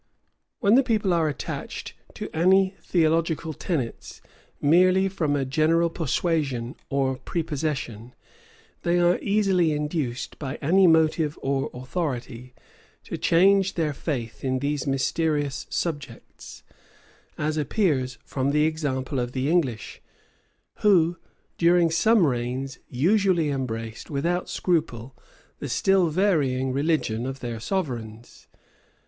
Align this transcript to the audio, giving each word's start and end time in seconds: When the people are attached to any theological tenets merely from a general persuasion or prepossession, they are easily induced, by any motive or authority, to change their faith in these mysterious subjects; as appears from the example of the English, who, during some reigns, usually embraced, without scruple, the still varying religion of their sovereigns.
When 0.61 0.73
the 0.73 0.81
people 0.81 1.13
are 1.13 1.29
attached 1.29 1.93
to 2.15 2.27
any 2.35 2.75
theological 2.81 3.53
tenets 3.53 4.19
merely 4.59 5.07
from 5.07 5.35
a 5.35 5.45
general 5.45 5.91
persuasion 5.91 6.73
or 6.89 7.17
prepossession, 7.19 8.15
they 8.81 8.99
are 8.99 9.19
easily 9.19 9.73
induced, 9.73 10.39
by 10.39 10.55
any 10.55 10.87
motive 10.87 11.37
or 11.43 11.69
authority, 11.71 12.55
to 13.03 13.15
change 13.15 13.75
their 13.75 13.93
faith 13.93 14.43
in 14.43 14.57
these 14.57 14.87
mysterious 14.87 15.67
subjects; 15.69 16.63
as 17.37 17.55
appears 17.55 18.17
from 18.25 18.49
the 18.49 18.65
example 18.65 19.19
of 19.19 19.33
the 19.33 19.51
English, 19.51 20.01
who, 20.77 21.15
during 21.59 21.91
some 21.91 22.25
reigns, 22.25 22.79
usually 22.89 23.49
embraced, 23.49 24.09
without 24.09 24.49
scruple, 24.49 25.15
the 25.59 25.69
still 25.69 26.07
varying 26.09 26.73
religion 26.73 27.27
of 27.27 27.39
their 27.41 27.59
sovereigns. 27.59 28.47